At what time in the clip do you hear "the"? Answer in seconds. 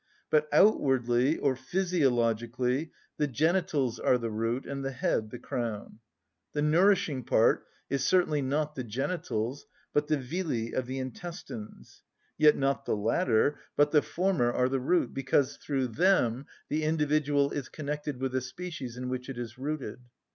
3.17-3.27, 4.17-4.31, 4.83-4.89, 5.29-5.37, 6.53-6.61, 8.73-8.83, 10.07-10.17, 10.87-10.97, 12.85-12.97, 13.91-14.01, 14.69-14.79, 16.67-16.81, 18.31-18.41